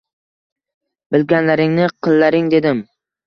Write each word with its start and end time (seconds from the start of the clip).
Bilganlaringni 1.15 1.85
qillaring 2.07 2.51
dedim. 2.57 2.81